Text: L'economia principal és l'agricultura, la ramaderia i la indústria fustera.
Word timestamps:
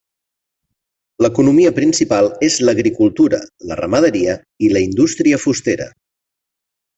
L'economia 1.25 1.73
principal 1.79 2.29
és 2.47 2.57
l'agricultura, 2.69 3.41
la 3.73 3.77
ramaderia 3.83 4.35
i 4.69 4.73
la 4.75 4.83
indústria 4.87 5.41
fustera. 5.45 5.89